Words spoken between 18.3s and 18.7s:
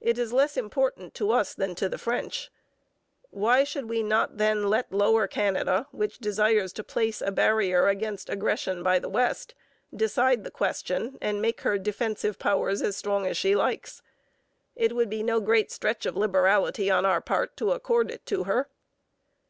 her.'